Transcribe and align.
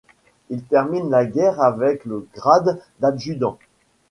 Il 0.49 0.63
termine 0.63 1.11
la 1.11 1.25
guerre 1.25 1.61
avec 1.61 2.05
le 2.05 2.27
grade 2.33 2.81
d’adjudant. 3.01 3.59